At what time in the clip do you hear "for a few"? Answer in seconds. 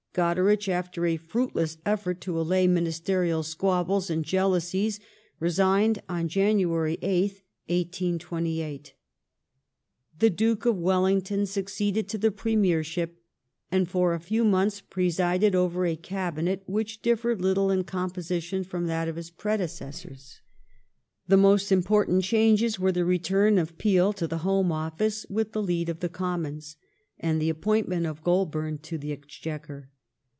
13.87-14.43